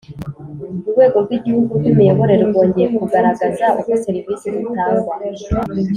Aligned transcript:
Urwego 0.87 1.17
rw’gihugu 1.25 1.71
rw 1.79 1.85
Imiyoborere 1.91 2.43
rwongeye 2.51 2.87
kugaragaza 2.97 3.65
uko 3.79 3.91
serivisi 4.05 4.45
zitangwa 4.57 5.13